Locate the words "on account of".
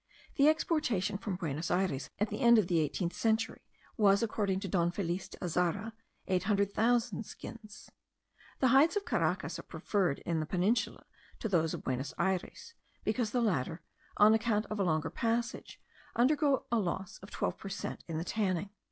14.17-14.79